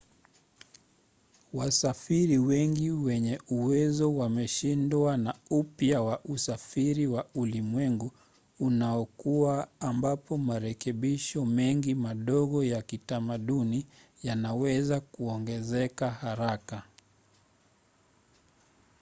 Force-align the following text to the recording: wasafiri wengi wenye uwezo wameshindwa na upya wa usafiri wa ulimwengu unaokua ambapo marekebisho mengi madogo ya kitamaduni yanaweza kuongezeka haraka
wasafiri 1.53 2.37
wengi 2.37 2.91
wenye 2.91 3.39
uwezo 3.49 4.15
wameshindwa 4.15 5.17
na 5.17 5.33
upya 5.49 6.01
wa 6.01 6.19
usafiri 6.23 7.07
wa 7.07 7.25
ulimwengu 7.35 8.11
unaokua 8.59 9.67
ambapo 9.79 10.37
marekebisho 10.37 11.45
mengi 11.45 11.95
madogo 11.95 12.63
ya 12.63 12.81
kitamaduni 12.81 13.85
yanaweza 14.23 14.99
kuongezeka 14.99 16.09
haraka 16.11 16.83